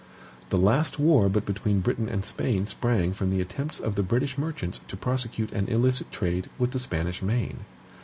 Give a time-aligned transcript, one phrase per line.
[0.49, 4.35] The last war but between Britain and Spain sprang from the attempts of the British
[4.35, 7.65] merchants to prosecute an illicit trade with the Spanish main.